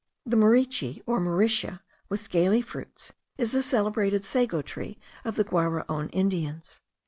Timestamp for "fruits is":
2.63-3.51